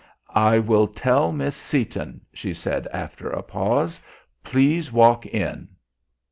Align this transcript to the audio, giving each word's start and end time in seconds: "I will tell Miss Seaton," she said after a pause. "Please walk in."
"I 0.33 0.57
will 0.57 0.87
tell 0.87 1.31
Miss 1.31 1.55
Seaton," 1.55 2.21
she 2.33 2.55
said 2.55 2.87
after 2.91 3.29
a 3.29 3.43
pause. 3.43 3.99
"Please 4.43 4.91
walk 4.91 5.27
in." 5.27 5.67